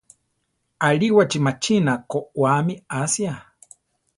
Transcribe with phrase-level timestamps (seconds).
[0.87, 3.33] Aríwachi machína koʼwáami asia.